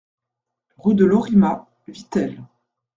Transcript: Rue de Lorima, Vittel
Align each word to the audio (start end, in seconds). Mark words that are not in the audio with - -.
Rue 0.79 0.95
de 0.95 1.05
Lorima, 1.05 1.67
Vittel 1.87 2.41